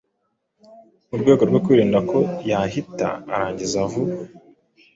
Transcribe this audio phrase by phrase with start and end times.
[1.09, 2.17] mu rwego rwo kwirinda ko
[2.51, 4.13] yahita arangiza vuba.